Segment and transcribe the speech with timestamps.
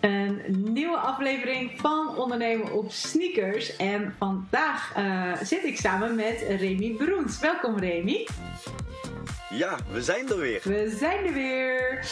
[0.00, 3.76] Een nieuwe aflevering van Ondernemen op Sneakers.
[3.76, 7.40] En vandaag uh, zit ik samen met Remy Broens.
[7.40, 8.26] Welkom Remy.
[9.50, 10.60] Ja, we zijn er weer.
[10.64, 12.06] We zijn er weer.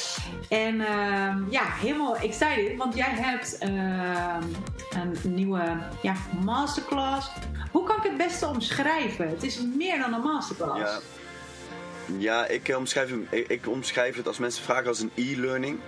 [0.49, 4.37] En uh, ja, helemaal excited, want jij hebt uh,
[4.91, 6.15] een nieuwe ja,
[6.45, 7.31] masterclass.
[7.71, 9.29] Hoe kan ik het beste omschrijven?
[9.29, 10.81] Het is meer dan een masterclass.
[10.81, 11.01] Ja,
[12.19, 15.79] ja ik, omschrijf, ik, ik omschrijf het als mensen vragen als een e-learning.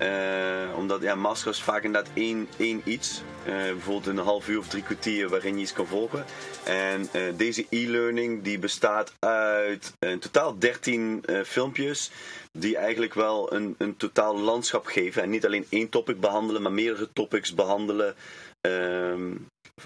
[0.00, 3.22] Uh, omdat ja, masterclass vaak inderdaad één, één iets.
[3.46, 6.24] Uh, bijvoorbeeld een half uur of drie kwartier waarin je iets kan volgen.
[6.64, 12.10] En uh, deze e-learning die bestaat uit in totaal 13 filmpjes.
[12.52, 15.22] Die eigenlijk wel een, een totaal landschap geven.
[15.22, 18.14] En niet alleen één topic behandelen, maar meerdere topics behandelen.
[18.60, 19.34] Ehm,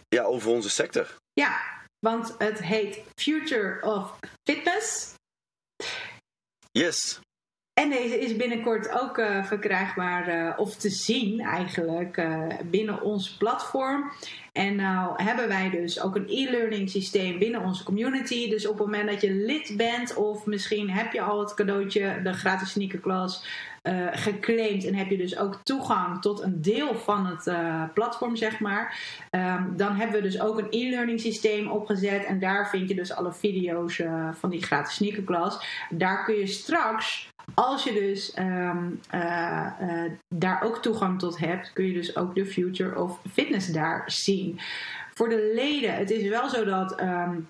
[0.09, 1.17] ja, over onze sector.
[1.33, 1.61] Ja,
[1.99, 4.19] want het heet Future of
[4.51, 5.15] Fitness.
[6.71, 7.21] Yes.
[7.79, 13.31] En deze is binnenkort ook uh, verkrijgbaar uh, of te zien eigenlijk uh, binnen ons
[13.31, 14.13] platform.
[14.53, 18.51] En nou hebben wij dus ook een e-learning systeem binnen onze community.
[18.51, 22.21] Dus op het moment dat je lid bent of misschien heb je al het cadeautje,
[22.23, 23.45] de gratis sneakerklas,
[24.13, 27.53] geclaimd en heb je dus ook toegang tot een deel van het
[27.95, 28.99] platform, zeg maar.
[29.31, 33.13] Um, dan hebben we dus ook een e-learning systeem opgezet en daar vind je dus
[33.13, 35.87] alle video's van die gratis sneakerklas.
[35.91, 41.73] Daar kun je straks als je dus um, uh, uh, daar ook toegang tot hebt,
[41.73, 44.61] kun je dus ook de Future of Fitness daar zien.
[45.15, 47.49] Voor de leden, het is wel zo dat um,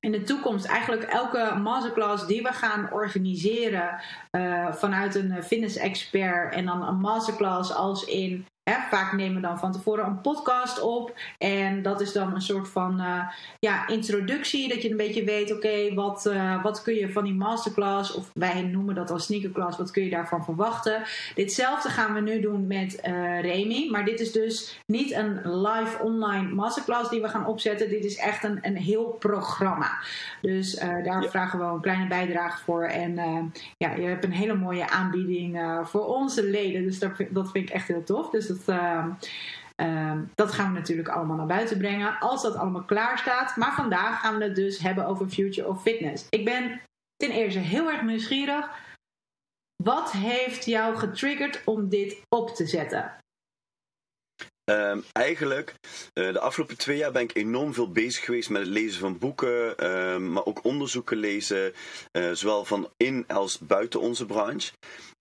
[0.00, 6.54] in de toekomst eigenlijk elke masterclass die we gaan organiseren uh, vanuit een fitness expert
[6.54, 10.80] en dan een masterclass als in Hè, vaak nemen we dan van tevoren een podcast
[10.80, 11.14] op.
[11.38, 14.68] En dat is dan een soort van uh, ja, introductie.
[14.68, 18.14] Dat je een beetje weet, oké, okay, wat, uh, wat kun je van die masterclass,
[18.14, 21.02] of wij noemen dat als sneakerclass, wat kun je daarvan verwachten.
[21.34, 23.88] Ditzelfde gaan we nu doen met uh, Remy.
[23.90, 27.88] Maar dit is dus niet een live online masterclass die we gaan opzetten.
[27.88, 29.98] Dit is echt een, een heel programma.
[30.40, 31.30] Dus daar ja.
[31.30, 32.84] vragen we een kleine bijdrage voor.
[32.84, 33.14] En
[33.76, 36.82] ja, je hebt een hele mooie aanbieding voor onze leden.
[36.82, 38.30] Dus dat, dat vind ik echt heel tof.
[38.30, 39.06] Dus dat uh,
[39.82, 43.56] uh, dat gaan we natuurlijk allemaal naar buiten brengen als dat allemaal klaar staat.
[43.56, 46.26] Maar vandaag gaan we het dus hebben over Future of Fitness.
[46.28, 46.80] Ik ben
[47.16, 48.70] ten eerste heel erg nieuwsgierig.
[49.84, 53.19] Wat heeft jou getriggerd om dit op te zetten?
[54.70, 55.74] Um, eigenlijk,
[56.14, 59.18] uh, de afgelopen twee jaar ben ik enorm veel bezig geweest met het lezen van
[59.18, 61.72] boeken, uh, maar ook onderzoeken lezen,
[62.12, 64.72] uh, zowel van in als buiten onze branche.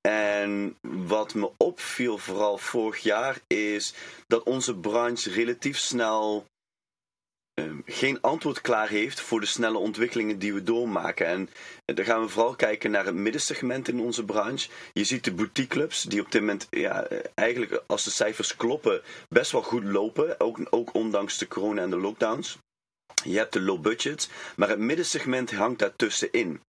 [0.01, 3.93] En wat me opviel, vooral vorig jaar, is
[4.27, 6.45] dat onze branche relatief snel
[7.85, 11.27] geen antwoord klaar heeft voor de snelle ontwikkelingen die we doormaken.
[11.27, 11.49] En
[11.85, 14.69] dan gaan we vooral kijken naar het middensegment in onze branche.
[14.93, 19.51] Je ziet de boutiqueclubs die op dit moment, ja, eigenlijk als de cijfers kloppen, best
[19.51, 20.39] wel goed lopen.
[20.39, 22.57] Ook, ook ondanks de corona en de lockdowns.
[23.23, 26.61] Je hebt de low budget, maar het middensegment hangt daartussenin.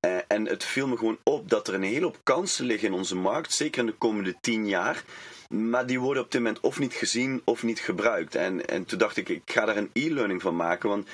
[0.00, 2.94] Uh, en het viel me gewoon op dat er een hele hoop kansen liggen in
[2.94, 5.04] onze markt, zeker in de komende tien jaar.
[5.48, 8.34] Maar die worden op dit moment of niet gezien of niet gebruikt.
[8.34, 10.88] En, en toen dacht ik, ik ga daar een e-learning van maken.
[10.88, 11.08] Want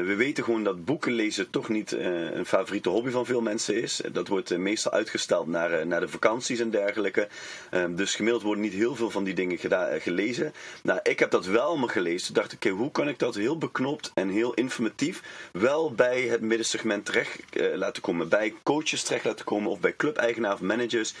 [0.00, 3.82] we weten gewoon dat boeken lezen toch niet uh, een favoriete hobby van veel mensen
[3.82, 4.00] is.
[4.12, 7.28] Dat wordt meestal uitgesteld naar, naar de vakanties en dergelijke.
[7.70, 9.58] Ehm, dus gemiddeld worden niet heel veel van die dingen
[10.00, 10.52] gelezen.
[10.82, 12.26] Nou, ik heb dat wel allemaal gelezen.
[12.26, 16.40] Toen dacht ik, hoe kan ik dat heel beknopt en heel informatief wel bij het
[16.40, 17.40] middensegment terecht
[17.74, 18.28] laten komen.
[18.28, 21.14] Bij coaches terecht laten komen of bij clubeigenaren of managers.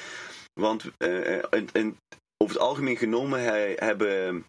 [0.60, 0.84] Want
[2.36, 3.40] over het algemeen genomen
[3.76, 4.44] hebben,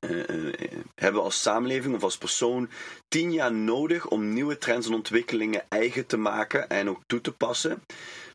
[0.00, 0.52] uh, uh,
[0.94, 2.70] hebben we als samenleving of als persoon
[3.08, 7.32] tien jaar nodig om nieuwe trends en ontwikkelingen eigen te maken en ook toe te
[7.32, 7.82] passen.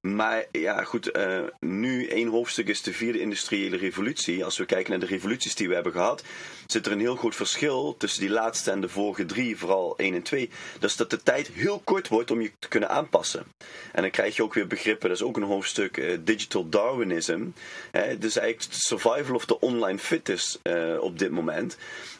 [0.02, 4.46] Maar ja, goed, uh, nu één hoofdstuk is de vierde industriële revolutie.
[4.46, 6.24] Als we kijken naar de revoluties die we hebben gehad,
[6.68, 10.14] zit er een heel groot verschil tussen die laatste en de vorige drie, vooral één
[10.14, 10.50] en twee.
[10.80, 13.46] Dat is dat de tijd heel kort wordt om je te kunnen aanpassen.
[13.92, 17.46] En dan krijg je ook weer begrippen, dat is ook een hoofdstuk digital Darwinism.
[17.92, 21.61] Hè, dus eigenlijk survival of the online fittest uh, op dit moment.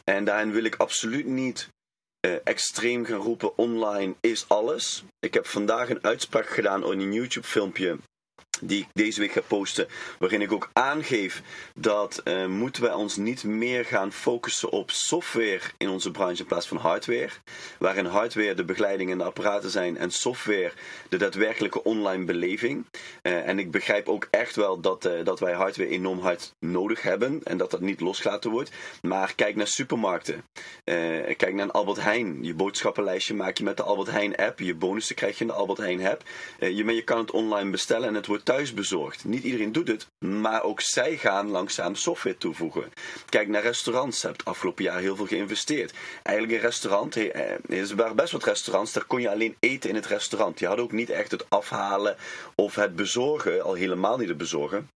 [0.04, 1.68] En daarin wil ik absoluut niet
[2.26, 5.04] uh, extreem gaan roepen online is alles.
[5.18, 7.98] Ik heb vandaag een uitspraak gedaan in een YouTube filmpje
[8.60, 9.88] die ik deze week ga posten,
[10.18, 11.42] waarin ik ook aangeef
[11.74, 16.46] dat uh, moeten wij ons niet meer gaan focussen op software in onze branche in
[16.46, 17.30] plaats van hardware.
[17.78, 20.72] Waarin hardware de begeleiding en de apparaten zijn en software
[21.08, 22.86] de daadwerkelijke online beleving.
[23.22, 27.02] Uh, en ik begrijp ook echt wel dat, uh, dat wij hardware enorm hard nodig
[27.02, 28.70] hebben en dat dat niet losgelaten wordt.
[29.02, 30.44] Maar kijk naar supermarkten.
[31.36, 32.44] kijk naar Albert Heijn.
[32.44, 34.58] Je boodschappenlijstje maak je met de Albert Heijn app.
[34.58, 36.22] Je bonussen krijg je in de Albert Heijn app.
[36.58, 39.24] je, je kan het online bestellen en het wordt thuis bezorgd.
[39.24, 42.92] Niet iedereen doet het, maar ook zij gaan langzaam software toevoegen.
[43.28, 44.20] Kijk naar restaurants.
[44.20, 45.92] Ze hebben het afgelopen jaar heel veel geïnvesteerd.
[46.22, 50.06] Eigenlijk een restaurant, er waren best wat restaurants, daar kon je alleen eten in het
[50.06, 50.58] restaurant.
[50.58, 52.16] Je had ook niet echt het afhalen
[52.54, 54.88] of het bezorgen, al helemaal niet het bezorgen.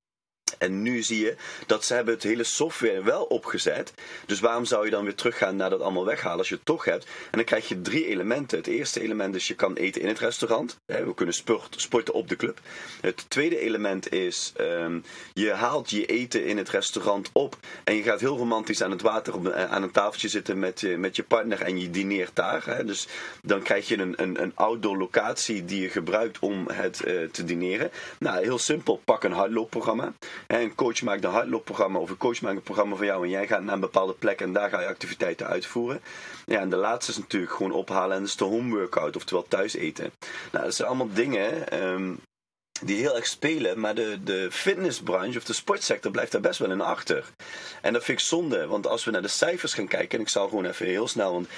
[0.58, 3.92] En nu zie je dat ze hebben het hele software wel opgezet.
[4.26, 6.84] Dus waarom zou je dan weer teruggaan naar dat allemaal weghalen als je het toch
[6.84, 7.04] hebt?
[7.04, 8.58] En dan krijg je drie elementen.
[8.58, 10.78] Het eerste element is je kan eten in het restaurant.
[10.86, 11.34] We kunnen
[11.70, 12.60] sporten op de club.
[13.00, 15.04] Het tweede element is um,
[15.34, 17.56] je haalt je eten in het restaurant op.
[17.84, 20.80] En je gaat heel romantisch aan het water op, eh, aan een tafeltje zitten met
[20.80, 22.86] je, met je partner en je dineert daar.
[22.86, 23.06] Dus
[23.42, 27.90] dan krijg je een, een, outdoor locatie die je gebruikt om het uh, te dineren.
[28.18, 29.00] Nou, heel simpel.
[29.04, 30.12] Pak een hardloopprogramma.
[30.46, 33.46] Een coach maakt een hardloopprogramma of een coach maakt een programma voor jou en jij
[33.46, 36.00] gaat naar een bepaalde plek en daar ga je activiteiten uitvoeren.
[36.46, 39.46] Ja, en de laatste is natuurlijk gewoon ophalen en dat is de home workout, oftewel
[39.48, 40.12] thuis eten.
[40.52, 42.20] Nou, dat zijn allemaal dingen um,
[42.82, 46.70] die heel erg spelen, maar de, de fitnessbranche of de sportsector blijft daar best wel
[46.70, 47.24] in achter.
[47.82, 50.30] En dat vind ik zonde, want als we naar de cijfers gaan kijken, en ik
[50.30, 51.48] zal gewoon even heel snel, want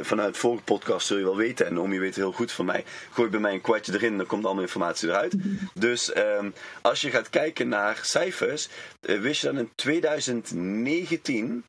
[0.00, 2.84] vanuit vorige podcast zul je wel weten, en om je weet heel goed van mij,
[3.10, 5.34] gooi bij mij een kwartje erin, dan komt allemaal informatie eruit.
[5.74, 8.68] Dus um, als je gaat kijken naar cijfers,
[9.00, 11.64] uh, wist je dat in 2019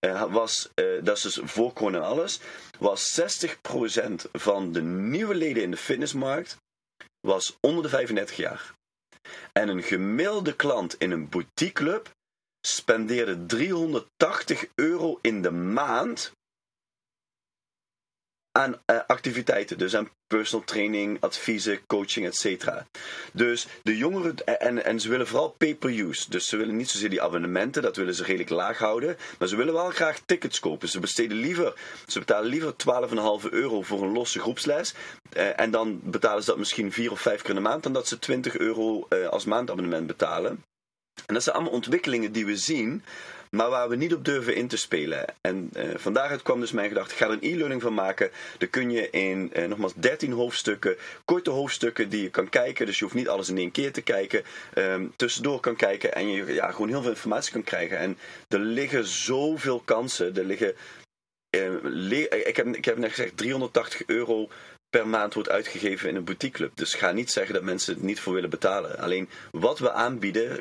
[0.00, 2.40] uh, was, uh, dat is dus voor alles,
[2.78, 3.24] was 60%
[4.32, 6.60] van de nieuwe leden in de fitnessmarkt
[7.22, 8.74] was onder de 35 jaar.
[9.52, 12.10] En een gemiddelde klant in een boutiqueclub
[12.66, 16.32] spendeerde 380 euro in de maand
[18.52, 19.78] aan uh, activiteiten.
[19.78, 22.68] Dus aan personal training, adviezen, coaching, etc.
[23.32, 26.30] Dus de jongeren, en, en ze willen vooral pay-per-use.
[26.30, 29.16] Dus ze willen niet zozeer die abonnementen, dat willen ze redelijk laag houden.
[29.38, 30.88] Maar ze willen wel graag tickets kopen.
[30.88, 31.74] Ze besteden liever,
[32.06, 32.74] ze betalen liever
[33.42, 34.94] 12,5 euro voor een losse groepsles.
[35.36, 37.92] Uh, en dan betalen ze dat misschien vier of vijf keer in de maand, dan
[37.92, 40.64] dat ze 20 euro als maandabonnement betalen.
[41.26, 43.02] En dat zijn allemaal ontwikkelingen die we zien
[43.56, 45.24] maar waar we niet op durven in te spelen.
[45.40, 48.30] En uh, van daaruit kwam dus mijn gedachte, ga er een e-learning van maken.
[48.58, 52.86] Dan kun je in uh, nogmaals 13 hoofdstukken, korte hoofdstukken die je kan kijken.
[52.86, 54.42] Dus je hoeft niet alles in één keer te kijken.
[54.74, 57.98] Um, tussendoor kan kijken en je ja, gewoon heel veel informatie kan krijgen.
[57.98, 58.18] En
[58.48, 60.36] er liggen zoveel kansen.
[60.36, 60.74] Er liggen,
[61.56, 64.48] uh, ik, heb, ik heb net gezegd, 380 euro
[64.90, 66.76] per maand wordt uitgegeven in een boutiqueclub.
[66.76, 68.98] Dus ga niet zeggen dat mensen het niet voor willen betalen.
[68.98, 70.60] Alleen wat we aanbieden,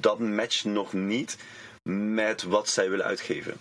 [0.00, 1.36] dat matcht nog niet
[1.88, 3.58] met wat zij willen uitgeven.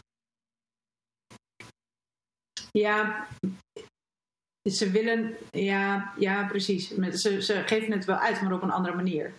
[2.72, 3.28] Ja,
[4.72, 6.88] ze willen, ja, ja precies.
[6.96, 9.34] Ze, ze geven het wel uit, maar op een andere manier.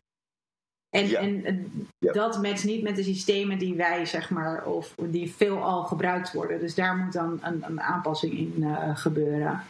[0.88, 5.84] En, en dat matcht niet met de systemen die wij, zeg maar, of die veelal
[5.84, 6.60] gebruikt worden.
[6.60, 9.62] Dus daar moet dan een, een aanpassing in uh, gebeuren.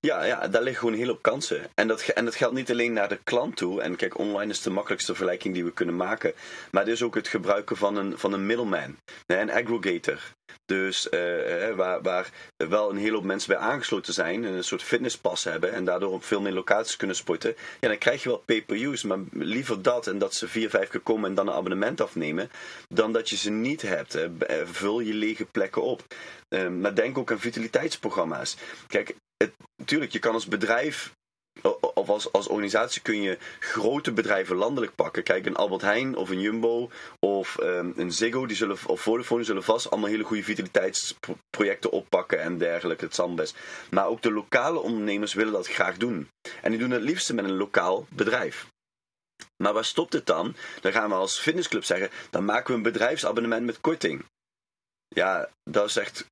[0.00, 1.70] Ja, ja, daar liggen gewoon hele hoop kansen.
[1.74, 3.82] En dat, en dat geldt niet alleen naar de klant toe.
[3.82, 6.32] En kijk, online is de makkelijkste vergelijking die we kunnen maken.
[6.70, 8.96] Maar het is ook het gebruiken van een, van een middleman,
[9.26, 10.20] een aggregator.
[10.66, 14.82] Dus uh, waar, waar wel een hele hoop mensen bij aangesloten zijn, en een soort
[14.82, 17.56] fitnesspas hebben en daardoor op veel meer locaties kunnen sporten.
[17.80, 21.00] Ja, dan krijg je wel pay-per-use, maar liever dat en dat ze vier, vijf keer
[21.00, 22.50] komen en dan een abonnement afnemen,
[22.88, 24.16] dan dat je ze niet hebt.
[24.16, 24.26] Uh,
[24.64, 26.04] vul je lege plekken op.
[26.48, 28.56] Uh, maar denk ook aan vitaliteitsprogramma's.
[28.86, 31.14] Kijk, het, natuurlijk, je kan als bedrijf
[31.94, 35.22] of als, als organisatie kun je grote bedrijven landelijk pakken.
[35.22, 36.90] Kijk, een Albert Heijn of een Jumbo
[37.20, 42.40] of um, een Ziggo die zullen, of Vodafone zullen vast allemaal hele goede vitaliteitsprojecten oppakken
[42.40, 43.04] en dergelijke.
[43.04, 43.56] Het zal best.
[43.90, 46.28] Maar ook de lokale ondernemers willen dat graag doen.
[46.62, 48.66] En die doen het liefste met een lokaal bedrijf.
[49.56, 50.56] Maar waar stopt het dan?
[50.80, 54.24] Dan gaan we als fitnessclub zeggen, dan maken we een bedrijfsabonnement met korting.
[55.08, 56.26] Ja, dat is echt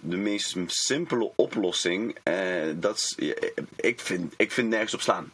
[0.00, 2.16] de meest simpele oplossing.
[2.24, 3.14] Uh, dat is,
[3.76, 5.32] ik, vind, ik vind nergens op slaan.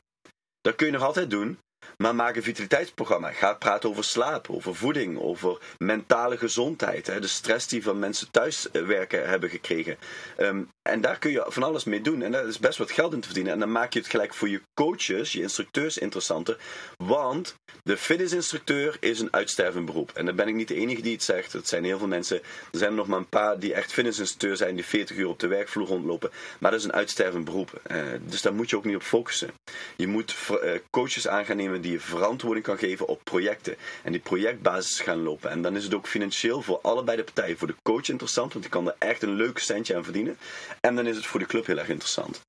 [0.61, 1.59] Dat kun je nog altijd doen.
[1.97, 3.33] Maar maak een vitaliteitsprogramma.
[3.33, 7.07] Ga praten over slaap, over voeding, over mentale gezondheid.
[7.07, 9.97] Hè, de stress die van mensen thuis eh, hebben gekregen.
[10.39, 12.23] Um, en daar kun je van alles mee doen.
[12.23, 13.53] En daar is best wat geld in te verdienen.
[13.53, 16.57] En dan maak je het gelijk voor je coaches, je instructeurs interessanter.
[16.97, 20.11] Want de fitnessinstructeur is een uitstervend beroep.
[20.15, 21.53] En daar ben ik niet de enige die het zegt.
[21.53, 22.37] Het zijn heel veel mensen.
[22.73, 25.39] Er zijn er nog maar een paar die echt fitnessinstructeur zijn, die 40 uur op
[25.39, 26.31] de werkvloer rondlopen.
[26.59, 27.81] Maar dat is een uitstervend beroep.
[27.91, 29.51] Uh, dus daar moet je ook niet op focussen.
[29.97, 33.77] Je moet uh, coaches aan gaan nemen die je verantwoording kan geven op projecten.
[34.03, 35.51] En die projectbasis gaan lopen.
[35.51, 37.59] En dan is het ook financieel voor allebei de partijen.
[37.59, 40.37] Voor de coach interessant, want die kan er echt een leuk centje aan verdienen.
[40.87, 42.41] En dan is het voor de club heel erg interessant.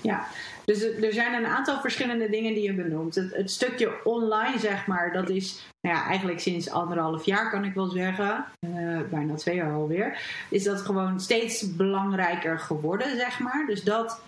[0.00, 0.26] Ja,
[0.64, 3.14] dus er zijn een aantal verschillende dingen die je benoemt.
[3.14, 7.64] Het, het, stukje online, zeg maar, dat is nou ja, eigenlijk sinds anderhalf jaar, kan
[7.64, 13.38] ik wel zeggen, uh, bijna twee jaar alweer, is dat gewoon steeds belangrijker geworden, zeg
[13.38, 13.66] maar.
[13.66, 14.20] Dus dat,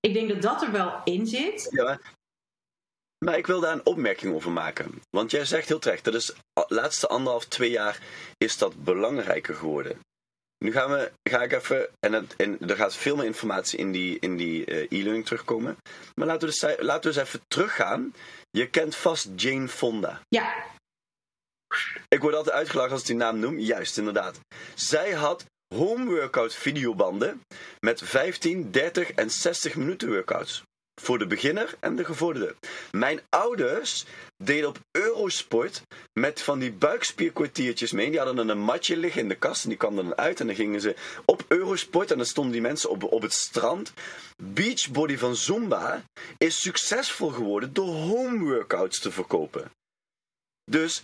[0.00, 1.68] ik denk dat dat er wel in zit.
[1.70, 1.98] Ja,
[3.24, 5.02] Maar ik wil daar een opmerking over maken.
[5.10, 8.00] Want jij zegt heel terecht, dat is de laatste anderhalf, twee jaar
[8.36, 9.98] is dat belangrijker geworden.
[10.58, 13.92] Nu gaan we, ga ik even, en, het, en er gaat veel meer informatie in
[13.92, 15.76] die, in die uh, e-learning terugkomen.
[16.14, 18.14] Maar laten we, dus, laten we eens even teruggaan.
[18.50, 20.20] Je kent vast Jane Fonda.
[20.28, 20.64] Ja.
[22.08, 23.58] Ik word altijd uitgelachen als ik die naam noem.
[23.58, 24.40] Juist, inderdaad.
[24.74, 27.40] Zij had home workout videobanden
[27.80, 30.62] met 15, 30 en 60 minuten workouts.
[31.00, 32.54] Voor de beginner en de gevorderde.
[32.90, 34.04] Mijn ouders
[34.36, 38.10] deden op Eurosport met van die buikspierkwartiertjes mee.
[38.10, 40.40] Die hadden een matje liggen in de kast en die kwam dan uit.
[40.40, 43.92] En dan gingen ze op Eurosport en dan stonden die mensen op, op het strand.
[44.42, 46.02] Beachbody van Zumba
[46.38, 49.70] is succesvol geworden door home workouts te verkopen.
[50.70, 51.02] Dus,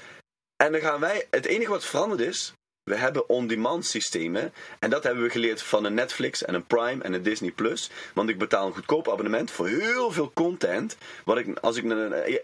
[0.57, 2.53] en dan gaan wij, het enige wat veranderd is,
[2.85, 4.53] we hebben on-demand systemen.
[4.79, 7.91] En dat hebben we geleerd van een Netflix en een Prime en een Disney Plus.
[8.15, 10.97] Want ik betaal een goedkoop abonnement voor heel veel content.
[11.25, 11.93] Wat ik, als ik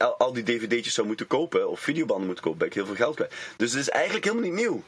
[0.01, 3.15] al die dvd'tjes zou moeten kopen of videobanden moet kopen, ben ik heel veel geld
[3.15, 3.35] kwijt.
[3.57, 4.83] Dus het is eigenlijk helemaal niet nieuw.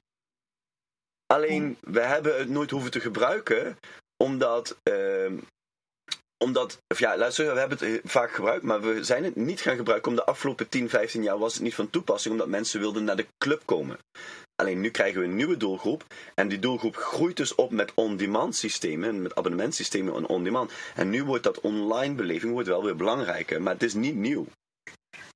[1.27, 3.79] Alleen, we hebben het nooit hoeven te gebruiken,
[4.17, 5.33] omdat uh,
[6.43, 9.77] omdat, of ja, luister, we hebben het vaak gebruikt, maar we zijn het niet gaan
[9.77, 10.11] gebruiken.
[10.11, 13.17] Om de afgelopen 10, 15 jaar was het niet van toepassing, omdat mensen wilden naar
[13.17, 13.99] de club komen.
[14.63, 16.05] Alleen nu krijgen we een nieuwe doelgroep.
[16.35, 20.73] En die doelgroep groeit dus op met on-demand systemen, met abonnementsystemen en on-demand.
[20.95, 24.47] En nu wordt dat online beleving wordt wel weer belangrijker, maar het is niet nieuw.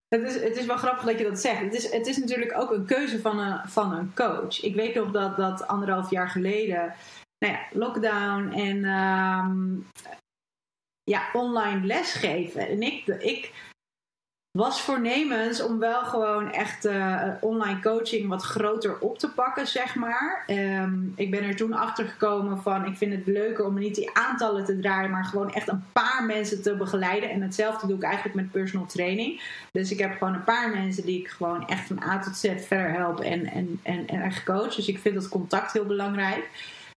[0.09, 1.61] Het is, het is wel grappig dat je dat zegt.
[1.61, 4.63] Het is, het is natuurlijk ook een keuze van een, van een coach.
[4.63, 6.95] Ik weet nog dat, dat anderhalf jaar geleden,
[7.39, 9.87] nou ja, lockdown en um,
[11.03, 12.69] ja, online lesgeven.
[12.69, 13.53] En ik, ik
[14.57, 19.95] was voornemens om wel gewoon echt uh, online coaching wat groter op te pakken, zeg
[19.95, 20.45] maar.
[20.47, 24.11] Um, ik ben er toen achter gekomen van, ik vind het leuker om niet die
[24.13, 27.31] aantallen te draaien, maar gewoon echt een paar mensen te begeleiden.
[27.31, 29.43] En hetzelfde doe ik eigenlijk met personal training.
[29.73, 32.43] Dus ik heb gewoon een paar mensen die ik gewoon echt van A tot Z
[32.67, 34.75] verder help en, en, en, en echt coach.
[34.75, 36.49] Dus ik vind dat contact heel belangrijk.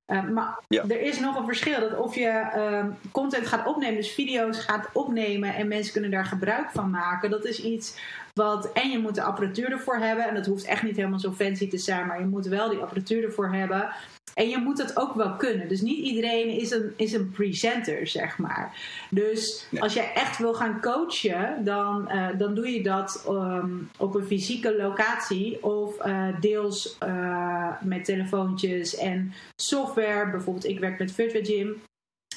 [0.09, 1.79] Uh, maar er is nog een verschil.
[1.79, 6.25] Dat of je uh, content gaat opnemen, dus video's gaat opnemen en mensen kunnen daar
[6.25, 7.29] gebruik van maken.
[7.29, 7.95] Dat is iets
[8.39, 8.71] wat.
[8.71, 10.27] En je moet de apparatuur ervoor hebben.
[10.27, 12.79] En dat hoeft echt niet helemaal zo fancy te zijn, maar je moet wel die
[12.79, 13.89] apparatuur ervoor hebben.
[14.33, 15.67] En je moet het ook wel kunnen.
[15.67, 18.75] Dus niet iedereen is een, is een presenter, zeg maar.
[19.09, 24.15] Dus als jij echt wil gaan coachen, dan, uh, dan doe je dat um, op
[24.15, 30.31] een fysieke locatie of uh, deels uh, met telefoontjes en software.
[30.31, 31.81] Bijvoorbeeld, ik werk met Virtual Gym.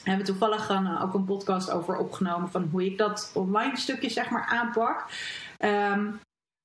[0.02, 4.10] We hebben toevallig gaan, ook een podcast over opgenomen van hoe ik dat online stukje
[4.10, 5.06] zeg maar aanpak.
[5.64, 6.20] Um,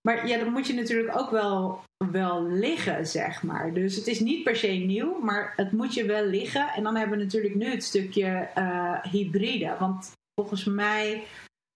[0.08, 3.74] maar ja, dan moet je natuurlijk ook wel, wel liggen, zeg maar.
[3.74, 6.70] Dus het is niet per se nieuw, maar het moet je wel liggen.
[6.70, 9.76] En dan hebben we natuurlijk nu het stukje uh, hybride.
[9.80, 11.24] Want volgens mij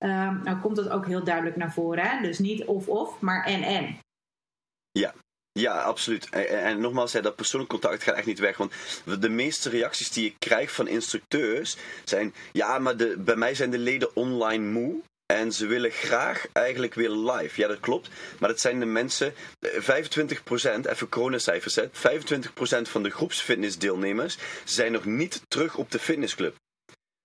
[0.04, 2.04] um, nou komt dat ook heel duidelijk naar voren.
[2.04, 2.22] Hè?
[2.22, 3.98] Dus niet of-of, maar en-en.
[4.92, 5.13] Ja,
[5.51, 6.30] ja, absoluut.
[6.30, 8.58] En, en nogmaals, dat persoonlijk contact gaat echt niet weg.
[8.58, 8.74] Want
[9.20, 13.72] de meeste reacties die ik krijg van instructeurs zijn: ja, maar de, bij mij zijn
[13.72, 15.01] de leden online moe.
[15.32, 17.62] En ze willen graag eigenlijk weer live.
[17.62, 18.10] Ja, dat klopt.
[18.40, 25.06] Maar dat zijn de mensen, 25%, eh, even coronacijfers, 25% van de groepsfitnessdeelnemers zijn nog
[25.06, 26.56] niet terug op de fitnessclub.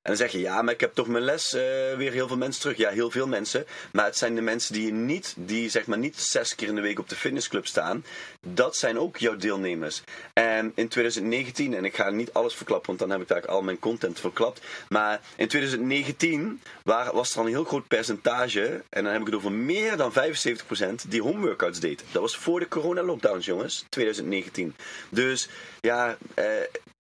[0.07, 1.61] En dan zeg je, ja, maar ik heb toch mijn les uh,
[1.97, 2.77] weer heel veel mensen terug.
[2.77, 3.67] Ja, heel veel mensen.
[3.93, 6.81] Maar het zijn de mensen die niet, die zeg maar niet zes keer in de
[6.81, 8.05] week op de fitnessclub staan.
[8.41, 10.03] Dat zijn ook jouw deelnemers.
[10.33, 13.63] En in 2019, en ik ga niet alles verklappen, want dan heb ik daar al
[13.63, 14.61] mijn content verklapt.
[14.89, 19.27] Maar in 2019 waar, was er al een heel groot percentage, en dan heb ik
[19.27, 22.05] het over meer dan 75%, die homeworkouts deed.
[22.13, 24.75] Dat was voor de corona-lockdowns, jongens, 2019.
[25.09, 25.49] Dus
[25.81, 26.45] ja, eh,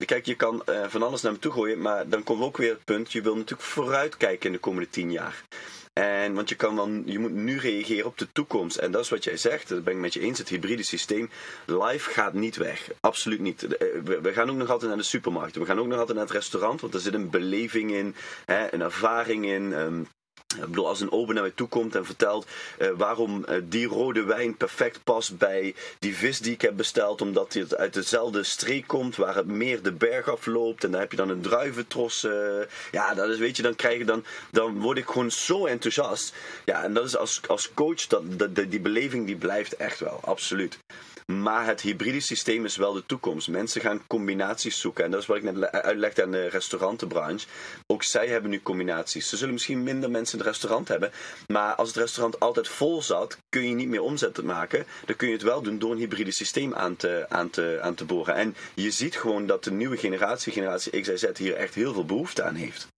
[0.05, 2.71] kijk, je kan eh, van alles naar me toe gooien, maar dan komt ook weer
[2.71, 5.45] het punt, je wil natuurlijk vooruitkijken in de komende tien jaar.
[5.93, 8.77] En, want je, kan dan, je moet nu reageren op de toekomst.
[8.77, 10.39] En dat is wat jij zegt, dat ben ik met je eens.
[10.39, 11.31] Het hybride systeem,
[11.67, 12.91] live gaat niet weg.
[13.01, 13.63] Absoluut niet.
[13.63, 15.57] Eh, we gaan ook nog altijd naar de supermarkt.
[15.57, 18.73] We gaan ook nog altijd naar het restaurant, want er zit een beleving in, hè,
[18.75, 19.73] een ervaring in.
[19.73, 20.09] Um,
[20.55, 22.47] ik bedoel, als een ober naar mij toe komt en vertelt
[22.79, 27.21] uh, waarom uh, die rode wijn perfect past bij die vis die ik heb besteld,
[27.21, 31.11] omdat het uit dezelfde streek komt, waar het meer de berg afloopt, en dan heb
[31.11, 32.25] je dan een druiventros.
[32.25, 32.33] Uh,
[32.91, 36.35] ja, dat is, weet je, dan krijg je dan, dan word ik gewoon zo enthousiast.
[36.65, 40.21] Ja, en dat is als, als coach, dat, dat, die beleving die blijft echt wel,
[40.23, 40.79] absoluut.
[41.27, 43.49] Maar het hybride systeem is wel de toekomst.
[43.49, 45.05] Mensen gaan combinaties zoeken.
[45.05, 47.47] En dat is wat ik net uitlegde aan de restaurantenbranche.
[47.87, 49.29] Ook zij hebben nu combinaties.
[49.29, 51.11] Ze zullen misschien minder mensen het restaurant hebben.
[51.47, 54.85] Maar als het restaurant altijd vol zat, kun je niet meer omzet maken.
[55.05, 57.95] Dan kun je het wel doen door een hybride systeem aan te, aan te, aan
[57.95, 58.35] te boren.
[58.35, 62.05] En je ziet gewoon dat de nieuwe generatie, generatie X, Z, hier echt heel veel
[62.05, 62.89] behoefte aan heeft.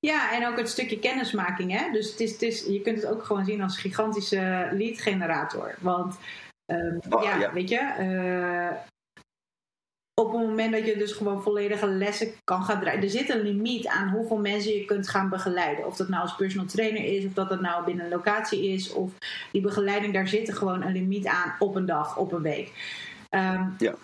[0.00, 1.72] Ja, en ook het stukje kennismaking.
[1.72, 1.90] Hè?
[1.92, 5.74] Dus het is, het is, je kunt het ook gewoon zien als gigantische lead generator.
[5.80, 6.16] Want
[6.72, 8.78] um, ja, weet je, uh,
[10.18, 13.02] op het moment dat je dus gewoon volledige lessen kan gaan draaien.
[13.02, 15.86] Er zit een limiet aan hoeveel mensen je kunt gaan begeleiden.
[15.86, 18.92] Of dat nou als personal trainer is, of dat dat nou binnen een locatie is.
[18.92, 19.12] Of
[19.52, 22.72] die begeleiding, daar zit er gewoon een limiet aan op een dag, op een week.
[23.30, 23.94] Um, ja.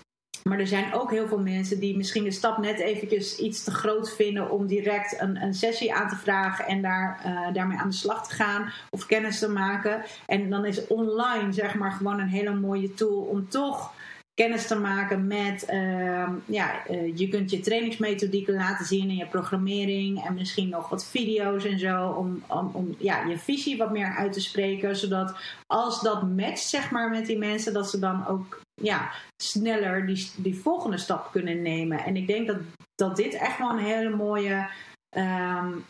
[0.42, 3.70] Maar er zijn ook heel veel mensen die misschien de stap net eventjes iets te
[3.70, 7.88] groot vinden om direct een, een sessie aan te vragen en daar, uh, daarmee aan
[7.88, 10.02] de slag te gaan of kennis te maken.
[10.26, 13.92] En dan is online zeg maar gewoon een hele mooie tool om toch
[14.34, 19.26] kennis te maken met, uh, ja, uh, je kunt je trainingsmethodieken laten zien in je
[19.26, 23.92] programmering en misschien nog wat video's en zo om, om, om ja, je visie wat
[23.92, 25.36] meer uit te spreken, zodat
[25.66, 29.10] als dat matcht zeg maar met die mensen, dat ze dan ook ja,
[29.42, 32.04] sneller die, die volgende stap kunnen nemen.
[32.04, 32.58] En ik denk dat,
[32.94, 34.68] dat dit echt wel een hele mooie,
[35.16, 35.84] um,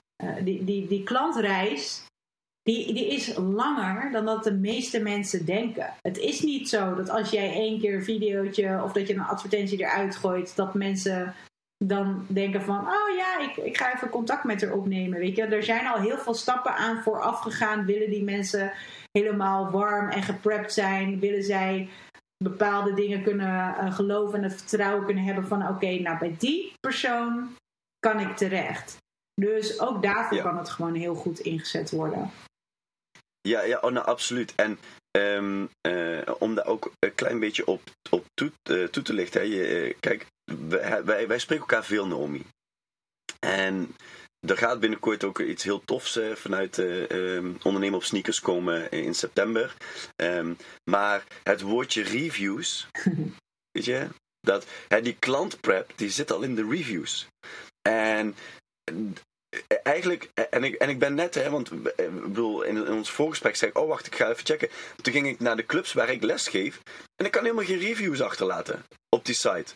[0.45, 2.05] die, die, die klantreis,
[2.65, 5.93] die, die is langer dan dat de meeste mensen denken.
[6.03, 9.21] Het is niet zo dat als jij één keer een videootje of dat je een
[9.21, 11.35] advertentie eruit gooit, dat mensen
[11.85, 15.19] dan denken van, oh ja, ik, ik ga even contact met haar opnemen.
[15.19, 17.85] Weet je, er zijn al heel veel stappen aan vooraf gegaan.
[17.85, 18.73] Willen die mensen
[19.11, 21.21] helemaal warm en geprept zijn?
[21.21, 21.89] Willen zij
[22.45, 26.73] bepaalde dingen kunnen uh, geloven en het vertrouwen kunnen hebben van, oké, nou bij die
[26.81, 27.55] persoon
[27.99, 28.97] kan ik terecht.
[29.35, 32.31] Dus ook daarvoor kan het gewoon heel goed ingezet worden.
[33.49, 34.53] Ja, ja oh, nou, absoluut.
[34.55, 34.79] En
[35.11, 39.41] um, uh, om daar ook een klein beetje op, op toe, uh, toe te lichten.
[39.41, 39.47] Hè.
[39.47, 40.27] Je, uh, kijk,
[41.05, 42.47] wij, wij spreken elkaar veel, Naomi.
[43.41, 43.97] En
[44.47, 49.75] er gaat binnenkort ook iets heel tofs vanuit um, ondernemen op sneakers komen in september.
[50.17, 50.57] Um,
[50.91, 52.87] maar het woordje reviews,
[53.73, 54.09] weet je,
[54.41, 57.29] dat, hè, die klantprep, die zit al in de reviews.
[57.83, 58.37] En
[59.83, 61.83] eigenlijk, en ik, en ik ben net, hè, want ik
[62.23, 64.69] bedoel, in, in ons voorgesprek zei ik, oh wacht, ik ga even checken.
[65.03, 66.81] Toen ging ik naar de clubs waar ik les geef
[67.17, 69.75] en ik kan helemaal geen reviews achterlaten op die site.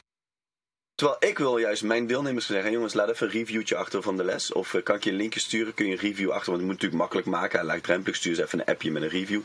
[0.99, 4.25] Terwijl ik wil juist mijn deelnemers zeggen, jongens, laat even een reviewtje achter van de
[4.25, 4.53] les.
[4.53, 6.69] Of uh, kan ik je een linkje sturen, kun je een review achter, want ik
[6.69, 7.65] moet het natuurlijk makkelijk maken.
[7.65, 9.41] Laagdrempelig, stuur eens even een appje met een review,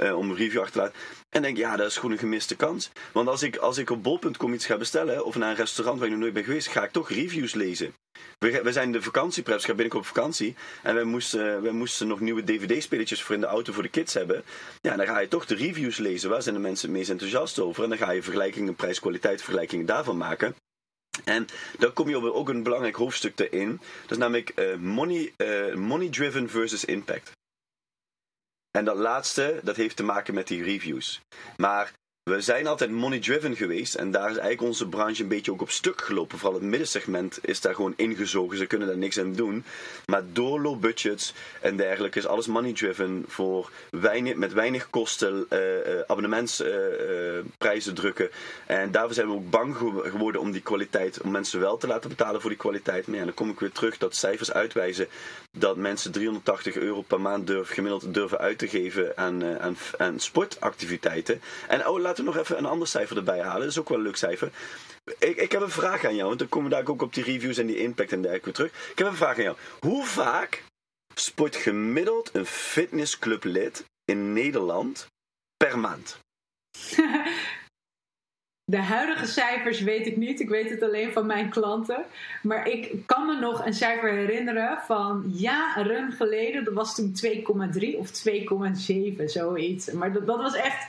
[0.00, 0.94] uh, om een review achter te laten.
[1.28, 2.90] En denk, ja, dat is gewoon een gemiste kans.
[3.12, 6.06] Want als ik, als ik op bol.com iets ga bestellen, of naar een restaurant waar
[6.06, 7.94] ik nog nooit ben geweest, ga ik toch reviews lezen.
[8.38, 10.54] We, we zijn de vakantiepreps, ga binnenkort op vakantie.
[10.82, 14.14] En wij moesten, wij moesten nog nieuwe dvd-spelletjes voor in de auto voor de kids
[14.14, 14.42] hebben.
[14.80, 16.30] Ja, dan ga je toch de reviews lezen.
[16.30, 17.82] Waar zijn de mensen het meest enthousiast over?
[17.82, 20.54] En dan ga je vergelijkingen, prijs-kwaliteit vergelijkingen daarvan maken.
[21.24, 21.46] En
[21.78, 23.80] dan kom je op ook een belangrijk hoofdstuk erin.
[24.02, 27.32] Dat is namelijk uh, money, uh, money driven versus impact.
[28.70, 31.20] En dat laatste, dat heeft te maken met die reviews.
[31.56, 31.92] Maar
[32.28, 35.70] we zijn altijd money-driven geweest en daar is eigenlijk onze branche een beetje ook op
[35.70, 36.38] stuk gelopen.
[36.38, 39.64] Vooral het middensegment is daar gewoon ingezogen, ze kunnen daar niks aan doen.
[40.06, 45.58] Maar door low budgets en dergelijke is alles money-driven voor weinig, met weinig kosten uh,
[45.58, 48.30] uh, abonnementsprijzen drukken.
[48.66, 52.08] En daarvoor zijn we ook bang geworden om die kwaliteit, om mensen wel te laten
[52.08, 53.06] betalen voor die kwaliteit.
[53.06, 55.08] Maar ja, dan kom ik weer terug dat cijfers uitwijzen
[55.58, 61.40] dat mensen 380 euro per maand gemiddeld durven uit te geven aan, aan, aan sportactiviteiten.
[61.68, 63.60] En oh, laat nog even een ander cijfer erbij halen.
[63.60, 64.50] Dat is ook wel een leuk cijfer.
[65.18, 67.24] Ik, ik heb een vraag aan jou, want dan komen we daar ook op die
[67.24, 68.90] reviews en die impact en dergelijke terug.
[68.90, 69.56] Ik heb een vraag aan jou.
[69.80, 70.62] Hoe vaak
[71.14, 75.06] sport gemiddeld een fitnessclublid in Nederland
[75.56, 76.18] per maand?
[78.70, 80.40] De huidige cijfers weet ik niet.
[80.40, 82.04] Ik weet het alleen van mijn klanten.
[82.42, 86.64] Maar ik kan me nog een cijfer herinneren van jaren geleden.
[86.64, 89.92] Dat was toen 2,3 of 2,7, zoiets.
[89.92, 90.88] Maar dat, dat was echt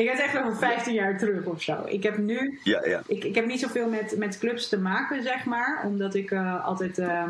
[0.00, 1.84] ik heb het echt over 15 jaar terug of zo.
[1.86, 2.60] Ik heb nu.
[2.62, 3.02] Ja, ja.
[3.06, 5.82] Ik, ik heb niet zoveel met, met clubs te maken, zeg maar.
[5.84, 7.24] Omdat ik uh, altijd uh,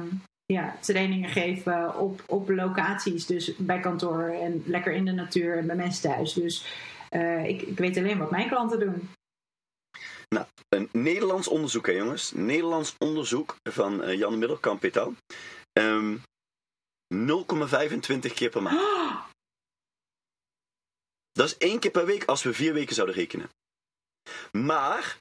[0.47, 3.27] ja, trainingen geef uh, op, op locaties.
[3.27, 6.33] Dus bij kantoor en lekker in de natuur en bij mensen thuis.
[6.33, 6.67] Dus
[7.09, 9.09] eh, ik, ik weet alleen wat mijn klanten doen.
[10.29, 12.33] Nou, een Nederlands onderzoek, hè jongens.
[12.33, 15.15] Nederlands onderzoek van Jan Middelkamp et al.
[15.73, 16.23] Um,
[17.15, 18.79] 0,25 keer per maand.
[21.33, 23.51] Dat is één keer per week als we vier weken zouden rekenen.
[24.53, 25.19] Maar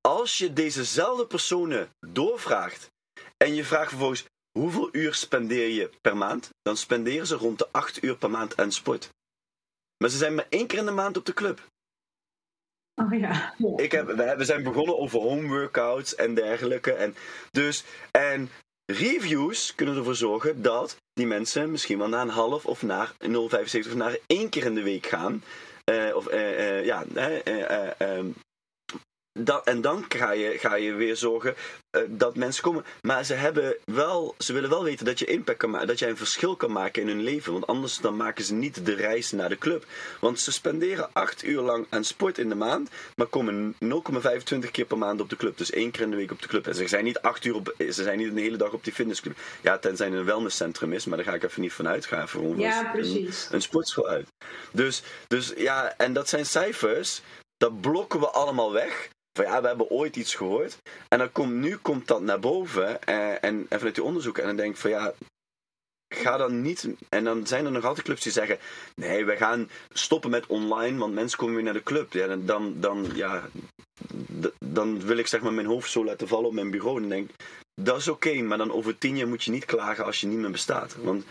[0.00, 2.90] als je dezezelfde personen doorvraagt
[3.36, 4.24] en je vraagt vervolgens
[4.58, 8.56] hoeveel uur spendeer je per maand, dan spenderen ze rond de acht uur per maand
[8.56, 9.10] aan sport.
[9.96, 11.66] Maar ze zijn maar één keer in de maand op de club.
[12.94, 13.54] Oh ja.
[13.76, 16.92] Ik heb, we, zijn begonnen over home workouts en dergelijke.
[16.92, 17.14] En,
[17.50, 18.50] dus, en
[18.92, 23.28] reviews kunnen ervoor zorgen dat die mensen misschien wel naar een half of naar 0,75
[23.86, 25.42] of naar één keer in de week gaan.
[25.84, 27.04] Uh, of uh, uh, ja,
[29.44, 31.54] dan, en dan ga je, ga je weer zorgen
[31.90, 32.84] uh, dat mensen komen.
[33.00, 36.08] Maar ze, hebben wel, ze willen wel weten dat je impact kan maken, dat jij
[36.08, 37.52] een verschil kan maken in hun leven.
[37.52, 39.86] Want anders dan maken ze niet de reis naar de club.
[40.20, 44.84] Want ze spenderen acht uur lang aan sport in de maand, maar komen 0,25 keer
[44.84, 45.58] per maand op de club.
[45.58, 46.66] Dus één keer in de week op de club.
[46.66, 48.92] En ze zijn niet acht uur op, ze zijn niet de hele dag op die
[48.92, 49.36] fitnessclub.
[49.60, 52.28] Ja, tenzij het een wellnesscentrum is, maar daar ga ik even niet van uitgaan.
[52.28, 53.46] Voor ja, precies.
[53.46, 54.28] Een, een sportschool uit.
[54.72, 57.22] Dus, dus ja, en dat zijn cijfers,
[57.56, 60.78] dat blokken we allemaal weg van ja, we hebben ooit iets gehoord.
[61.08, 64.42] En dan komt, nu komt dat naar boven en, eh, en, en vanuit die onderzoeken.
[64.42, 65.14] En dan denk ik van ja,
[66.14, 66.88] ga dan niet.
[67.08, 68.58] En dan zijn er nog altijd clubs die zeggen:
[68.94, 72.12] nee, we gaan stoppen met online, want mensen komen weer naar de club.
[72.12, 73.48] Ja, dan, dan, ja,
[74.58, 77.02] dan wil ik zeg maar mijn hoofd zo laten vallen op mijn bureau.
[77.02, 77.30] En denk:
[77.74, 80.38] dat is oké, maar dan over tien jaar moet je niet klagen als je niet
[80.38, 80.96] meer bestaat.
[81.02, 81.24] Want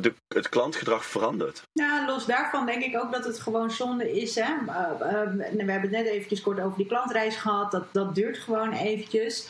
[0.00, 1.62] de, het klantgedrag verandert.
[1.72, 4.34] Ja, los daarvan denk ik ook dat het gewoon zonde is.
[4.34, 4.42] Hè?
[4.42, 7.70] Uh, uh, we hebben het net eventjes kort over die klantreis gehad.
[7.70, 9.48] Dat, dat duurt gewoon eventjes.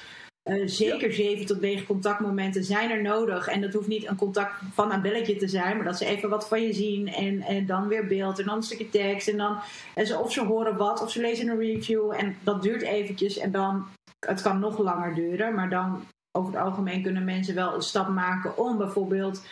[0.50, 1.14] Uh, zeker ja.
[1.14, 3.46] 7 tot 9 contactmomenten zijn er nodig.
[3.46, 6.28] En dat hoeft niet een contact van een belletje te zijn, maar dat ze even
[6.28, 9.28] wat van je zien en, en dan weer beeld en dan een stukje tekst.
[9.28, 9.58] En dan
[9.94, 13.38] en ze, of ze horen wat of ze lezen een review en dat duurt eventjes.
[13.38, 13.86] En dan,
[14.26, 18.08] het kan nog langer duren, maar dan over het algemeen kunnen mensen wel een stap
[18.08, 19.42] maken om bijvoorbeeld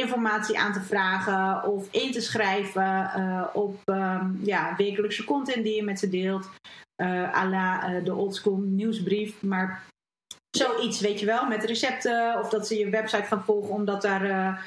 [0.00, 5.74] informatie aan te vragen of in te schrijven uh, op um, ja, wekelijkse content die
[5.74, 6.48] je met ze deelt.
[7.02, 9.42] Uh, la uh, de oldschool nieuwsbrief.
[9.42, 9.82] Maar
[10.50, 12.38] zoiets, weet je wel, met recepten.
[12.38, 14.64] Of dat ze je website gaan volgen omdat daar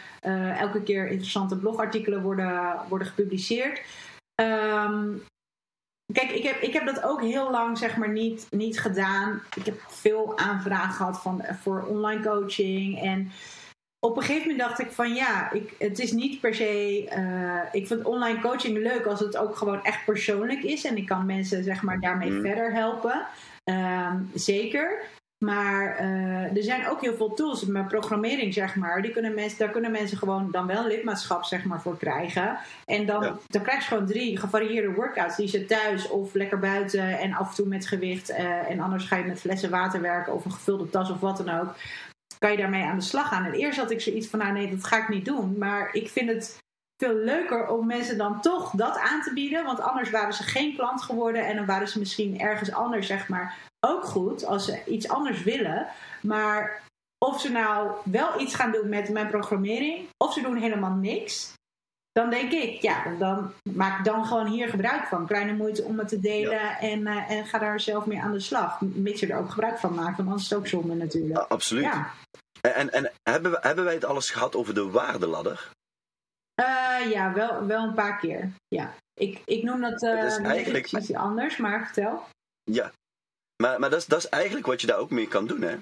[0.57, 3.81] elke keer interessante blogartikelen worden, worden gepubliceerd.
[4.41, 5.21] Um,
[6.13, 9.41] Kijk, ik heb, ik heb dat ook heel lang zeg maar niet, niet gedaan.
[9.55, 13.01] Ik heb veel aanvragen gehad van, voor online coaching.
[13.01, 13.31] En
[13.99, 17.05] op een gegeven moment dacht ik van ja, ik, het is niet per se.
[17.17, 20.85] Uh, ik vind online coaching leuk als het ook gewoon echt persoonlijk is.
[20.85, 22.41] En ik kan mensen zeg maar daarmee mm.
[22.41, 23.25] verder helpen.
[23.63, 25.01] Um, zeker.
[25.45, 29.59] Maar uh, er zijn ook heel veel tools, met programmering zeg maar, die kunnen mensen,
[29.59, 32.57] daar kunnen mensen gewoon dan wel lidmaatschap zeg maar, voor krijgen.
[32.85, 33.37] En dan, ja.
[33.47, 37.49] dan krijg je gewoon drie gevarieerde workouts die ze thuis of lekker buiten en af
[37.49, 38.29] en toe met gewicht.
[38.29, 41.37] Uh, en anders ga je met flessen water werken of een gevulde tas of wat
[41.37, 41.75] dan ook
[42.39, 43.45] kan je daarmee aan de slag gaan.
[43.45, 45.57] En eerst had ik zoiets van, nou nee, dat ga ik niet doen.
[45.57, 46.57] Maar ik vind het
[47.01, 49.65] veel leuker om mensen dan toch dat aan te bieden.
[49.65, 51.45] Want anders waren ze geen klant geworden.
[51.45, 54.45] En dan waren ze misschien ergens anders, zeg maar, ook goed.
[54.45, 55.87] Als ze iets anders willen.
[56.21, 56.81] Maar
[57.25, 60.07] of ze nou wel iets gaan doen met mijn programmering.
[60.17, 61.53] Of ze doen helemaal niks
[62.11, 65.27] dan denk ik, ja, dan maak dan gewoon hier gebruik van.
[65.27, 68.39] Kleine moeite om het te delen en, uh, en ga daar zelf mee aan de
[68.39, 68.81] slag.
[68.81, 71.39] Mits je er ook gebruik van maakt, want anders is het ook zonde natuurlijk.
[71.39, 71.83] absoluut.
[71.83, 72.11] Ja.
[72.61, 75.71] En, en hebben, we, hebben wij het alles gehad over de waardeladder?
[76.61, 78.51] Uh, ja, wel, wel een paar keer.
[78.67, 78.93] Ja.
[79.13, 82.23] Ik, ik noem dat, uh, eigenlijk iets anders, maar vertel.
[82.63, 82.91] Ja,
[83.63, 85.75] maar, maar dat, is, dat is eigenlijk wat je daar ook mee kan doen, hè?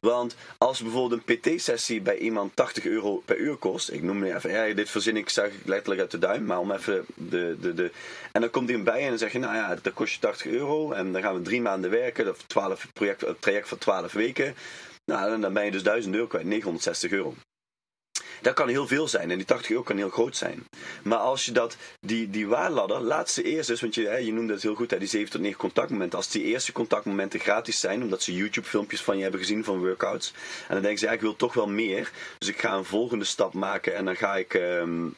[0.00, 4.34] Want als bijvoorbeeld een PT-sessie bij iemand 80 euro per uur kost, ik noem het
[4.34, 7.56] even, ja, dit verzin ik, zeg ik letterlijk uit de duim, maar om even de.
[7.60, 7.90] de, de
[8.32, 10.46] en dan komt iemand bij en dan zeg je, nou ja, dat kost je 80
[10.46, 14.54] euro en dan gaan we drie maanden werken, of 12 project, traject van 12 weken.
[15.04, 17.34] Nou, dan ben je dus 1000 euro kwijt, 960 euro.
[18.40, 20.64] Dat kan heel veel zijn en die 80 euro kan heel groot zijn.
[21.02, 24.52] Maar als je dat, die, die waarladder, laat ze eerst eens, want je, je noemde
[24.52, 26.18] het heel goed, hè, die 7 tot 9 contactmomenten.
[26.18, 30.32] Als die eerste contactmomenten gratis zijn, omdat ze YouTube-filmpjes van je hebben gezien van workouts.
[30.68, 32.10] En dan denken ze, ja, ik wil toch wel meer.
[32.38, 34.54] Dus ik ga een volgende stap maken en dan ga ik.
[34.54, 35.16] Um,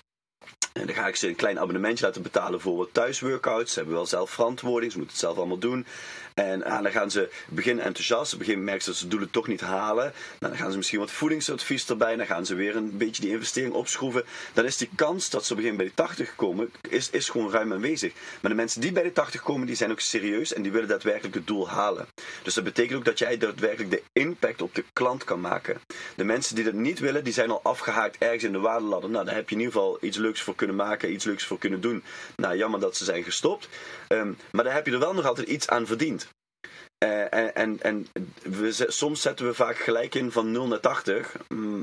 [0.72, 3.72] en dan ga ik ze een klein abonnementje laten betalen voor wat thuisworkouts.
[3.72, 5.86] Ze hebben wel zelf verantwoording, ze moeten het zelf allemaal doen.
[6.34, 8.30] En ah, dan gaan ze beginnen enthousiast.
[8.32, 10.12] Gegeven moment merken ze dat ze doelen toch niet halen.
[10.38, 12.16] Nou, dan gaan ze misschien wat voedingsadvies erbij.
[12.16, 14.24] Dan gaan ze weer een beetje die investering opschroeven.
[14.52, 17.50] Dan is die kans dat ze gegeven moment bij de 80 komen, is, is gewoon
[17.50, 18.12] ruim aanwezig.
[18.40, 20.88] Maar de mensen die bij de 80 komen, die zijn ook serieus en die willen
[20.88, 22.06] daadwerkelijk het doel halen.
[22.42, 25.80] Dus dat betekent ook dat jij daadwerkelijk de impact op de klant kan maken.
[26.14, 29.10] De mensen die dat niet willen, die zijn al afgehaakt ergens in de waardeladder.
[29.10, 31.58] Nou, daar heb je in ieder geval iets leuks voor kunnen maken, iets leuks voor
[31.58, 32.02] kunnen doen.
[32.36, 33.68] Nou, jammer dat ze zijn gestopt.
[34.08, 36.31] Um, maar daar heb je er wel nog altijd iets aan verdiend.
[37.02, 38.06] Uh, en en, en
[38.42, 41.36] we, soms zetten we vaak gelijk in van 0 naar 80.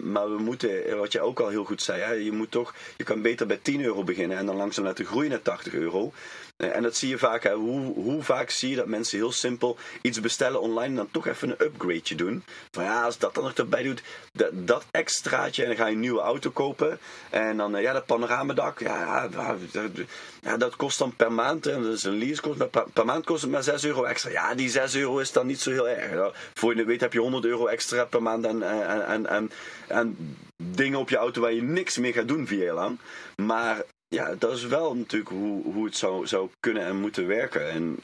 [0.03, 3.03] Maar we moeten, wat je ook al heel goed zei, hè, je, moet toch, je
[3.03, 6.13] kan beter bij 10 euro beginnen en dan langzaam laten groeien naar 80 euro.
[6.59, 7.43] Eh, en dat zie je vaak.
[7.43, 7.53] Hè.
[7.53, 11.27] Hoe, hoe vaak zie je dat mensen heel simpel iets bestellen online en dan toch
[11.27, 12.43] even een upgradeje doen.
[12.71, 14.01] Van ja, als dat dan nog erbij doet,
[14.33, 16.99] dat, dat extraatje en dan ga je een nieuwe auto kopen.
[17.29, 21.67] En dan, eh, ja, dat panoramadak, ja, dat, dat kost dan per maand.
[21.67, 24.31] En dat is een lease kost, per, maand kost het maar 6 euro extra.
[24.31, 26.33] Ja, die 6 euro is dan niet zo heel erg.
[26.53, 29.51] Voor je weet heb je 100 euro extra per maand en, en, en, en,
[29.87, 32.97] en dingen op je auto waar je niks mee gaat doen vier jaar lang.
[33.35, 37.69] Maar ja, dat is wel natuurlijk hoe, hoe het zou, zou kunnen en moeten werken.
[37.69, 37.99] En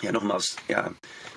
[0.00, 0.92] ja, nogmaals, ja,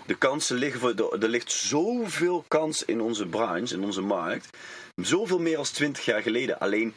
[0.06, 1.20] de kansen liggen voor.
[1.20, 4.58] Er ligt zoveel kans in onze branche, in onze markt.
[4.96, 6.60] Zoveel meer als 20 jaar geleden.
[6.60, 6.94] Alleen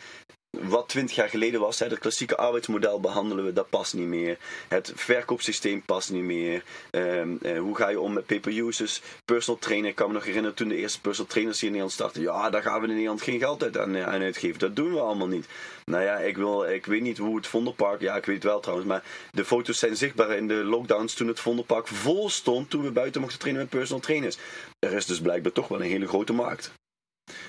[0.50, 4.38] wat 20 jaar geleden was, het klassieke arbeidsmodel behandelen we, dat past niet meer.
[4.68, 6.62] Het verkoopsysteem past niet meer.
[6.90, 9.02] Ehm, eh, hoe ga je om met pay-per-users?
[9.24, 11.98] Personal trainer, ik kan me nog herinneren toen de eerste personal trainers hier in Nederland
[12.00, 12.22] startten.
[12.22, 14.58] Ja, daar gaan we in Nederland geen geld uit aan, aan uitgeven.
[14.58, 15.46] Dat doen we allemaal niet.
[15.84, 18.60] Nou ja, ik, wil, ik weet niet hoe het Vondelpark, ja ik weet het wel
[18.60, 22.82] trouwens, maar de foto's zijn zichtbaar in de lockdowns toen het Vondelpark vol stond toen
[22.82, 24.38] we buiten mochten trainen met personal trainers.
[24.78, 26.72] Er is dus blijkbaar toch wel een hele grote markt.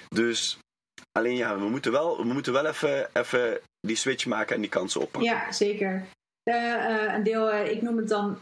[0.07, 0.57] Dus
[1.11, 4.69] Alleen ja, we moeten wel, we moeten wel even, even die switch maken en die
[4.69, 5.31] kansen oppakken.
[5.31, 6.05] Ja, zeker.
[6.43, 8.39] Uh, een deel, uh, ik noem het dan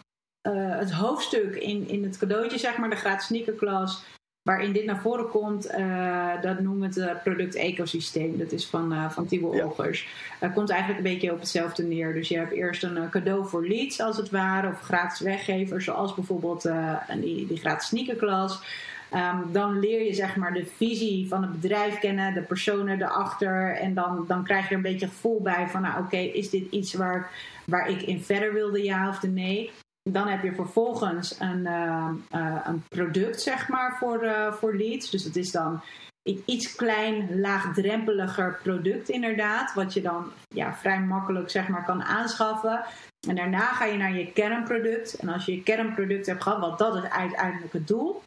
[0.48, 4.04] uh, het hoofdstuk in, in het cadeautje, zeg maar, de gratis sneakerklas.
[4.42, 5.64] Waarin dit naar voren komt,
[6.42, 8.38] dat noemen we het product ecosysteem.
[8.38, 9.64] Dat is van, van Thibaut ja.
[9.64, 10.08] Olgers.
[10.54, 12.14] komt eigenlijk een beetje op hetzelfde neer.
[12.14, 16.16] Dus je hebt eerst een cadeau voor leads, als het ware, of gratis weggevers, zoals
[16.16, 16.70] bijvoorbeeld
[17.22, 18.60] die, die gratis sneakerklas.
[19.14, 23.76] Um, dan leer je zeg maar de visie van het bedrijf kennen, de personen erachter.
[23.76, 26.72] En dan, dan krijg je er een beetje gevoel bij van, nou oké, is dit
[26.72, 27.32] iets waar,
[27.66, 29.72] waar ik in verder wilde, ja of nee?
[30.10, 35.10] Dan heb je vervolgens een, uh, uh, een product, zeg maar, voor, uh, voor leads.
[35.10, 35.82] Dus dat is dan
[36.46, 39.74] iets klein, laagdrempeliger product inderdaad.
[39.74, 42.84] Wat je dan ja, vrij makkelijk zeg maar, kan aanschaffen.
[43.28, 45.14] En daarna ga je naar je kernproduct.
[45.14, 48.22] En als je je kernproduct hebt gehad, want dat is uiteindelijk het doel.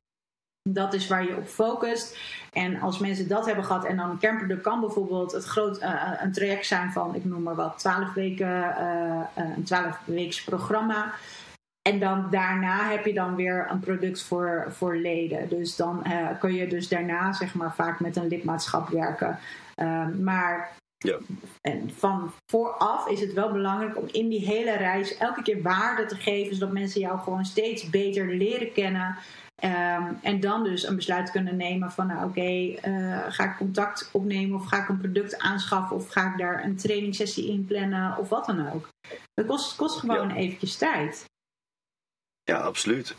[0.70, 2.18] Dat is waar je op focust.
[2.51, 6.12] En als mensen dat hebben gehad en dan een kernproduct kan bijvoorbeeld het groot, uh,
[6.20, 9.20] een traject zijn van, ik noem maar wat, 12 weken, uh,
[9.57, 11.14] een 12 weeks programma.
[11.83, 15.48] En dan daarna heb je dan weer een product voor, voor leden.
[15.48, 19.38] Dus dan uh, kun je dus daarna zeg maar vaak met een lidmaatschap werken.
[19.75, 21.18] Ehm, maar ja.
[21.61, 26.07] en van vooraf is het wel belangrijk om in die hele reis elke keer waarde
[26.07, 26.55] te geven.
[26.55, 29.16] Zodat mensen jou gewoon steeds beter leren kennen.
[29.64, 33.57] Um, en dan dus een besluit kunnen nemen van, nou oké, okay, uh, ga ik
[33.57, 37.64] contact opnemen of ga ik een product aanschaffen of ga ik daar een trainingssessie in
[37.64, 38.88] plannen of wat dan ook.
[39.35, 40.35] Dat kost, kost gewoon ja.
[40.35, 41.25] eventjes tijd.
[42.44, 43.14] Ja, absoluut.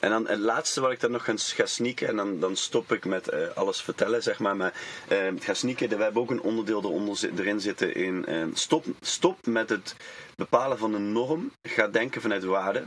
[0.00, 3.04] En dan het laatste wat ik dan nog ga, sneaken, en dan, dan stop ik
[3.04, 4.56] met uh, alles vertellen, zeg maar.
[4.56, 4.74] Maar
[5.12, 9.46] uh, ga sneaken, we hebben ook een onderdeel eronder, erin zitten in uh, stop, stop
[9.46, 9.96] met het
[10.36, 11.52] bepalen van een norm.
[11.62, 12.84] Ga denken vanuit waarde.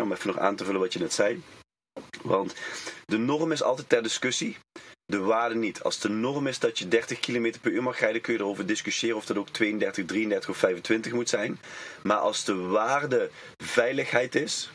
[0.00, 1.42] om even nog aan te vullen wat je net zei.
[2.22, 2.54] Want
[3.06, 4.56] de norm is altijd ter discussie,
[5.06, 5.82] de waarde niet.
[5.82, 8.66] Als de norm is dat je 30 km per uur mag rijden, kun je erover
[8.66, 11.58] discussiëren of dat ook 32, 33 of 25 moet zijn.
[12.02, 14.70] Maar als de waarde veiligheid is,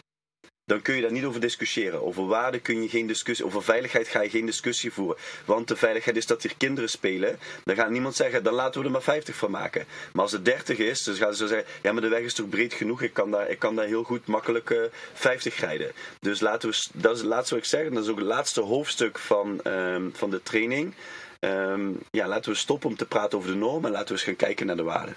[0.65, 2.03] dan kun je daar niet over discussiëren.
[2.03, 5.17] Over waarde kun je geen discussie, over veiligheid ga je geen discussie voeren.
[5.45, 7.39] Want de veiligheid is dat hier kinderen spelen.
[7.63, 9.85] Dan gaat niemand zeggen, dan laten we er maar 50 van maken.
[10.13, 12.49] Maar als het 30 is, dan gaan ze zeggen, ja maar de weg is toch
[12.49, 15.91] breed genoeg, ik kan daar, ik kan daar heel goed makkelijk uh, eh, 50 rijden.
[16.19, 18.61] Dus laten we, dat is het laatste wat ik zeg, dat is ook het laatste
[18.61, 20.93] hoofdstuk van, um, van de training.
[21.39, 24.23] Um, ja, laten we stoppen om te praten over de norm en laten we eens
[24.23, 25.13] gaan kijken naar de waarde.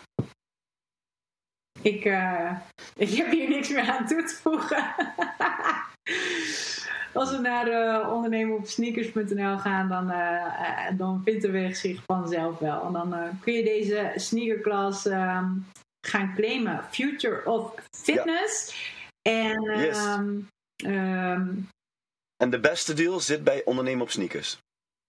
[1.87, 2.53] Ik, uh,
[2.97, 4.85] ik heb hier niks meer aan toe te voegen.
[7.13, 12.03] Als we naar uh, ondernemen op sneakers.nl gaan, dan, uh, dan vindt de weg zich
[12.07, 12.87] vanzelf wel.
[12.87, 15.67] En dan kun je deze sneakerklas um,
[16.07, 16.85] gaan claimen.
[16.91, 18.75] Future of Fitness.
[19.23, 19.33] Ja.
[19.33, 20.05] En, yes.
[20.05, 20.49] um,
[20.85, 21.69] um,
[22.37, 24.59] en de beste deal zit bij ondernemen op sneakers.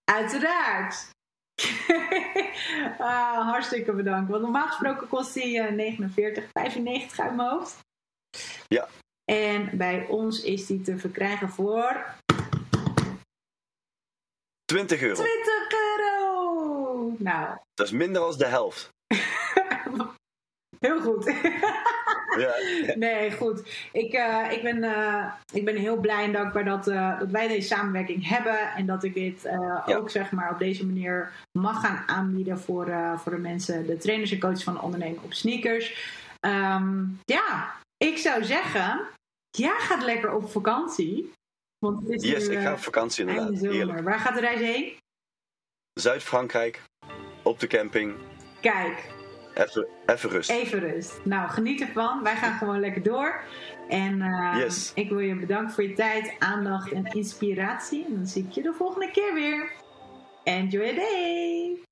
[0.04, 1.10] Uiteraard.
[2.98, 4.30] ah, hartstikke bedankt.
[4.30, 7.78] Want normaal gesproken kost die uh, 49,95 uit mijn hoofd.
[8.68, 8.88] Ja.
[9.24, 12.16] En bij ons is die te verkrijgen voor...
[14.64, 15.14] 20 euro.
[15.14, 17.14] 20 euro!
[17.18, 17.58] Nou.
[17.74, 18.88] Dat is minder dan de helft.
[20.80, 21.24] Heel goed.
[22.94, 23.88] Nee, goed.
[23.92, 27.48] Ik, uh, ik, ben, uh, ik ben heel blij en dankbaar dat, uh, dat wij
[27.48, 28.58] deze samenwerking hebben.
[28.76, 29.96] En dat ik dit ja.
[29.96, 34.30] ook zeg maar, op deze manier mag gaan aanbieden voor, voor de mensen, de trainers
[34.30, 36.16] en coaches van ondernemen op sneakers.
[36.40, 39.00] Um, ja, ik zou zeggen,
[39.50, 41.32] ja, gaat lekker op vakantie.
[41.78, 44.02] Want het is yes, nu, ik ga op vakantie inderdaad.
[44.02, 44.96] Waar gaat de reis heen?
[45.92, 46.82] Zuid-Frankrijk,
[47.42, 48.14] op de camping.
[48.60, 49.10] Kijk,
[49.58, 50.50] Even, even rust.
[50.50, 51.20] Even rust.
[51.24, 52.22] Nou, geniet ervan.
[52.22, 53.40] Wij gaan gewoon lekker door.
[53.88, 54.92] En uh, yes.
[54.94, 58.04] ik wil je bedanken voor je tijd, aandacht en inspiratie.
[58.04, 59.72] En dan zie ik je de volgende keer weer.
[60.44, 61.87] Enjoy your day!